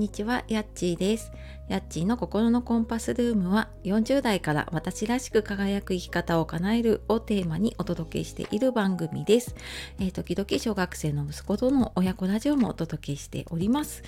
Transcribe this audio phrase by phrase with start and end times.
[0.00, 1.30] にちは、やっちーです。
[1.68, 9.54] やっちーの心のコンパスルームは40代から私らしく輝く生き方を叶えるをテーマにお届けしている番組です。
[9.98, 14.02] えー、時々小学生の息子との親子ラジオもお届けしております。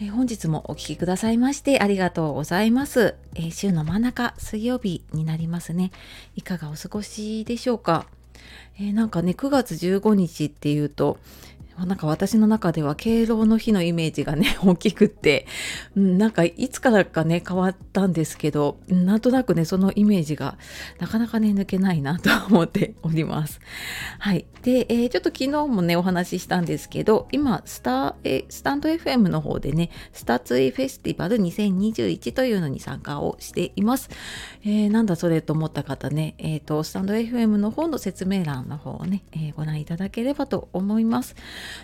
[0.00, 5.92] えー、本日もお聴きくださいましてありがとうございます、えー、週の真ん中水曜日になりますね。
[6.34, 8.06] いかがお過ごしでしょうか？
[8.78, 11.18] え、なんかね9月15日っていうと
[11.84, 15.46] なんか私の中では敬老の日のイメージがね 大きくって、
[15.94, 20.56] うん、なんかいつからかね変わったんですけどなんとなくねそのイメージが
[20.98, 23.60] なかなかね抜けないなと思っております。
[24.18, 24.46] はい。
[24.62, 34.08] で、えー、ちょっと昨日もねお話ししたんですけど今スタえスタンド FM の方でねスタツイフェスティバル2021というのに参加をしています。
[34.64, 41.36] えー、なんだそれと思った方ね、え、ー、とスタンド FM の方の説明欄の方をね、えご覧いただければと思います。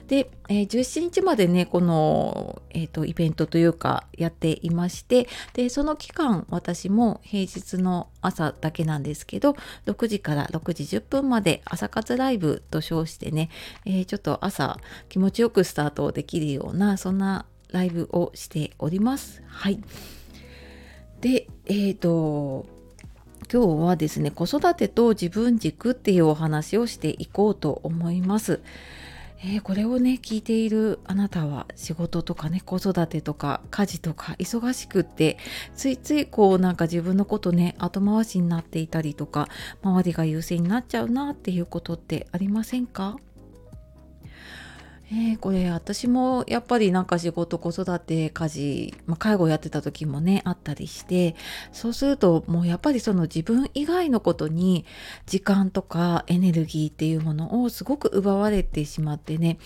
[0.09, 13.51] で、えー、17日までねこの、えーと、イベントというかやっていましてでその期間私も平日の朝だけなんですけど6時から6時10分まで朝活ライブと称してね、
[13.85, 19.43] えー、ちょっと朝気持ちよくスタートできるようなそんなライブをしております。
[19.47, 19.81] はい。
[21.21, 22.67] で、えっ、ー、と
[23.53, 28.61] 今日はですね子育てと自分軸っていうお話をしていこうと思います。
[29.45, 35.37] えー、これをね聞いているあなたは仕事とかね子育てとか家事とか忙しくって
[35.75, 39.49] ついついこうなんか自分のことね後回しになっていたりとか
[39.83, 43.17] 周りが優勢になっちゃうなっていうことってありませんか？
[45.15, 51.37] えー、これ私もやっぱりなんか仕事子育て家事、まあ、介護やってた時もねあったりして
[51.71, 54.87] そうするともうやっぱりその自分以外のことに
[55.27, 59.59] 時間とかエネルギーっていうものをすごく奪われてしまってね。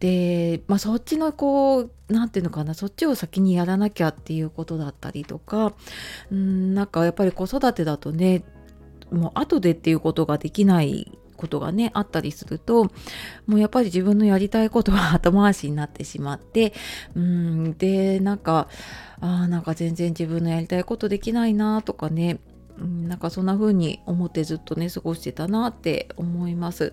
[0.00, 5.74] で、まあ、そっちのこう何て言うのかなそっちを先にやらなきゃっていうことだったりとか
[6.30, 8.44] うんなんかやっぱり子育てだとね
[9.10, 12.90] もう後でっていうことができないことがねあったりすると
[13.46, 16.74] もうやっぱり自分のやりたいことは 後回しになってしまって
[17.14, 18.68] うんでなんか
[19.20, 22.40] あなんか全然自分のやりたいことできないなとかね
[22.78, 26.92] なんかそんな風に思ってずっとね過ごしてたなって思います。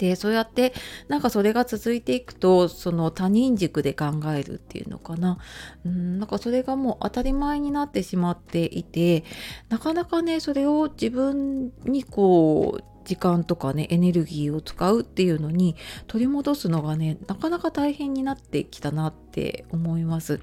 [0.00, 0.72] でそうやって
[1.08, 5.36] なんかそれが続いていくとその他人軸で考えるっていうのかな
[5.84, 9.24] うんなんかそれがもう当たり前になってしまっていて
[9.68, 20.40] なかなかねそれを自分にこう時間とかねエネルギーを使うっていうのに取り戻すのがねなかなか大変になってきたなって思います。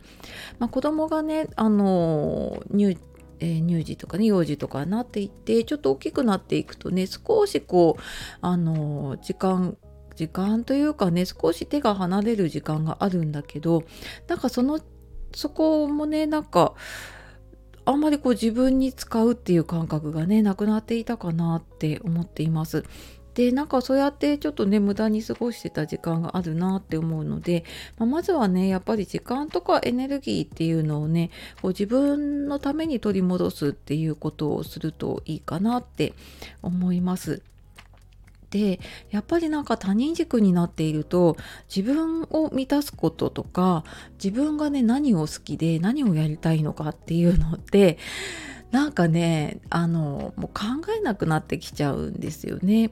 [0.59, 2.97] まあ、子供がねあの乳
[3.39, 8.01] えー、乳児とかね幼児とかになっていってちょっと大きくなっていくとね少しこう
[8.41, 9.77] あの時間
[10.15, 13.83] 時間というかね少し手が離れる時間があるんだけど
[14.27, 14.79] なんかその
[15.33, 16.73] そこもねなんか
[17.85, 22.83] あんまりこう自分に使うっていう感覚がねなくなっていたかなって思っています。
[23.37, 27.65] でなんかそうやってちょっとね無駄に過ごしてた時間があるなって思うので、
[27.99, 31.29] まあ、まずはねやっぱり時間とかエネルギーっていうのをね
[31.61, 36.13] こう自分のために取り戻すっていうことをするといいかなって
[36.63, 37.43] 思います。
[38.49, 38.79] で
[39.11, 41.37] やっぱりなんか他人軸になっていると
[41.69, 43.83] 自分を満たすこととか
[44.13, 47.99] 自分がね何を好きで何をやりたいのかっていうのって
[48.71, 52.89] なんかねあのもう考えなくなってきちゃうんですよね。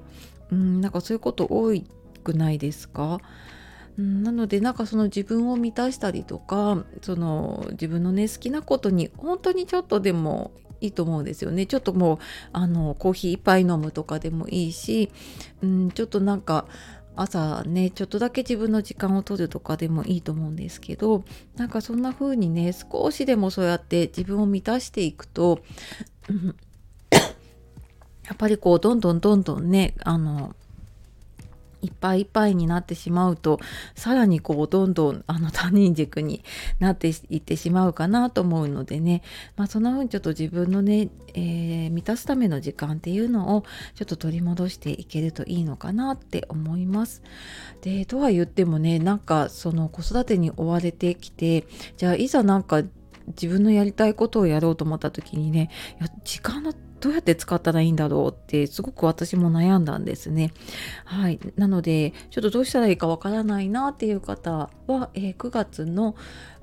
[0.52, 1.74] うん、なんかそういうこと多
[2.24, 3.20] くないですか？
[3.98, 10.52] うん、なのでなんかその自分を満たしたりとかその自分のね好きなことに本当にちょっとでも
[10.82, 11.66] いいと思うんですよね。
[11.66, 12.18] ちょっともう
[12.52, 15.12] あのコーヒー一杯飲むとかでもいいし、
[15.62, 16.68] うん、ちょっとなんか
[17.16, 21.24] 朝ねちょっとだけ自分の時間を取るとかでもいいと思うんですけど
[21.56, 25.62] なんかそんな風にね少しでもそうやって自分を満たしていくと、
[26.30, 26.56] うん、
[28.28, 30.56] やっぱりこうどんどんどんどんねあの
[31.86, 33.60] いっぱいいっぱいになってしまうと
[33.94, 36.44] さらにこうどんどんあの他人軸に
[36.80, 39.22] なっていってしまうかなと思うのでね、
[39.56, 43.64] まあ、そんな風にちょっと自分のね、えー、満たすための時間っていうのを
[43.94, 47.22] ちょっと取り戻していけるといいのかなって思います。
[47.82, 51.66] でとは言ってもねなんかその子育てに追われてきて
[51.98, 52.82] じゃあいざなんか
[53.28, 55.70] 自分のやりたいことをやろうと思った時にね
[56.00, 56.74] いや時間の
[57.06, 60.52] どうやって使ったらいいんだろうってすごく私も悩んだんですね。
[61.04, 61.40] はい。
[61.56, 66.16] なので、ちょっとどうしたらいいかわからないなっていう方は、えー、9月の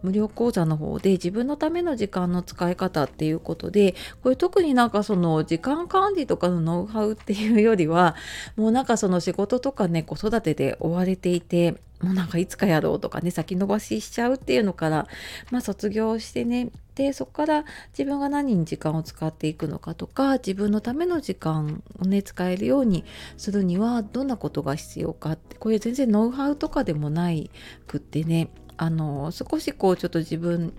[0.02, 8.16] 無料講座の方で自分のための時間の使い方っていうことで、これ特になんかその時間管理とかのノウハウっていうよりは、
[8.56, 15.08] もうなんかその仕事とかね、子育てで追われていて、もうなんかいつかやろうとかね先延ばししちゃうっていうのから、
[15.50, 17.64] まあ、卒業してねでそこから
[17.96, 23.04] 自分が何に時間を使っていくのかとか自分のための時間をね使えるように
[23.36, 27.50] するにはどんなことが必要かってこれ全然ノウハウとかでもない
[27.86, 30.74] くってねあの少しこうちょっと自分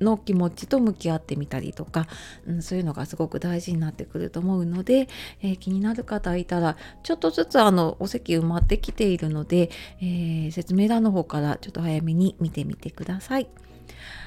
[0.00, 2.06] の気持ちと向き合ってみたりとか、
[2.46, 5.08] うん、そういうのがすごく大事になってくると思うので、
[5.42, 9.70] えー、気になる方いたらちょっとずつあのお席埋まってきているので、
[10.00, 13.48] えー、説明欄の方からちょっと早めに見てみてください。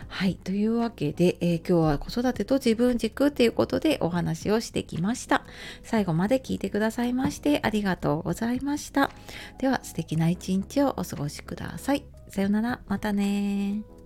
[0.08, 0.36] はい。
[0.36, 5.44] というわけで、えー、今日は子育てと自分軸ということでお話をしてきました。
[5.81, 9.10] 最後まで聞いてくださいましてありがとうございました。
[9.60, 12.06] では素敵な一日をお過ごしください。
[12.30, 12.81] さようなら。
[12.88, 14.03] またね